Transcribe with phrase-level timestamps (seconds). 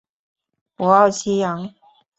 [0.77, 1.71] 博奥西扬。